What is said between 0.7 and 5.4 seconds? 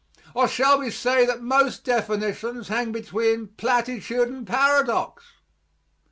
we say that most definitions hang between platitude and paradox?